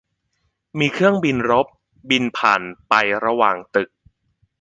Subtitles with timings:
[0.79, 1.67] มีเครื่องบินรบ
[2.09, 2.93] บินผ่านไป
[3.25, 3.89] ระหว่างตึก